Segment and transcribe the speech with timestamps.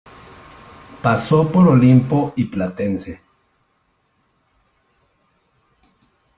[1.03, 3.21] Pasó por Olimpo y Platense.